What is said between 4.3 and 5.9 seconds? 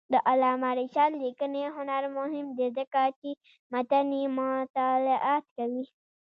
مطالعات کوي.